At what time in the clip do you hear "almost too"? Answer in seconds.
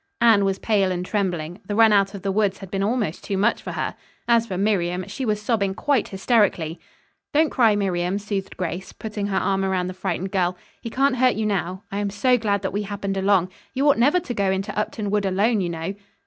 2.81-3.37